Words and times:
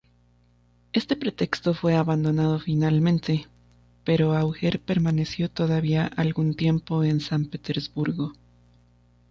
Este 0.93 1.15
pretexto 1.15 1.75
fue 1.75 1.93
abandonado 1.95 2.57
finalmente, 2.59 3.47
pero 4.03 4.33
Auger 4.35 4.79
permaneció 4.79 5.47
todavía 5.47 6.07
algún 6.07 6.55
tiempo 6.55 7.03
en 7.03 7.19
San 7.19 7.45
Petersburgo. 7.45 8.33